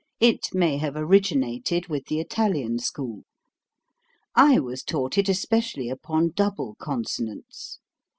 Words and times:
It 0.19 0.47
may 0.51 0.79
have 0.79 0.95
originated 0.95 1.87
with 1.87 2.07
the 2.07 2.19
Italian 2.19 2.79
school. 2.79 3.21
I 4.33 4.57
was 4.59 4.81
taught 4.81 5.15
it 5.19 5.29
especially 5.29 5.89
upon 5.91 6.31
double 6.31 6.73
con 6.79 7.03
sonants. 7.03 7.77